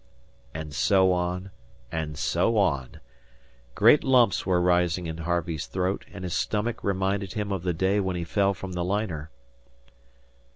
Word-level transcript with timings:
And 0.51 0.73
so 0.73 1.11
on, 1.13 1.51
and 1.91 2.17
so 2.17 2.57
on. 2.57 2.99
Great 3.75 4.03
lumps 4.03 4.47
were 4.47 4.59
rising 4.59 5.05
in 5.05 5.17
Harvey's 5.19 5.67
throat, 5.67 6.05
and 6.11 6.23
his 6.23 6.33
stomach 6.33 6.83
reminded 6.83 7.33
him 7.33 7.51
of 7.51 7.61
the 7.61 7.71
day 7.73 7.99
when 7.99 8.15
he 8.15 8.23
fell 8.23 8.55
from 8.55 8.73
the 8.73 8.83
liner. 8.83 9.29